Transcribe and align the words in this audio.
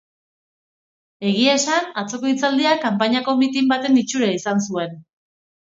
Egia 1.31 1.53
esan, 1.57 1.85
atzoko 2.03 2.31
hitzaldiak 2.33 2.83
kanpainako 2.87 3.37
mitin 3.45 3.71
baten 3.75 4.03
itxura 4.05 4.33
izan 4.41 4.67
zuen. 4.69 5.01